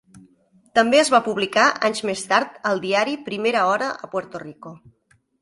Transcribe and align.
També 0.77 1.01
es 1.01 1.11
va 1.15 1.19
publicar, 1.27 1.65
anys 1.89 2.01
més 2.11 2.23
tard, 2.31 2.57
al 2.71 2.81
diari 2.87 3.15
"Primera 3.29 3.63
Hora" 3.75 3.93
a 4.09 4.11
Puerto 4.17 4.43
Rico. 4.47 4.75